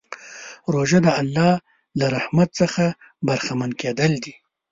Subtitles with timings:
[0.73, 1.53] روژه د الله
[1.99, 2.83] له رحمت څخه
[3.27, 4.33] برخمن کېدل دي.